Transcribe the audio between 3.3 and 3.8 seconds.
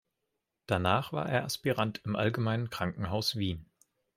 Wien.